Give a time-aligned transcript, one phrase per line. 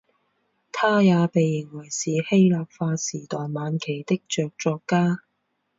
[0.71, 5.19] 他也被认为是希腊化时代晚期的着作家。